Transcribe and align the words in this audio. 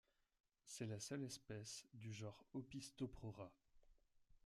C'est 0.65 0.87
la 0.87 0.99
seule 0.99 1.23
espèce 1.25 1.85
du 1.93 2.11
genre 2.11 2.43
Opisthoprora. 2.55 3.51